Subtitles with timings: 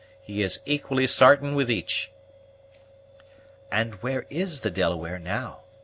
[0.23, 2.11] He is equally sartain with each."
[3.71, 5.59] "And where is the Delaware now?